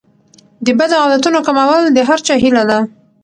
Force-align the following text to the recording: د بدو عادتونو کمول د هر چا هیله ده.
د 0.65 0.67
بدو 0.79 0.95
عادتونو 1.03 1.39
کمول 1.47 1.83
د 1.91 1.99
هر 2.09 2.19
چا 2.27 2.35
هیله 2.43 2.63
ده. 2.69 2.79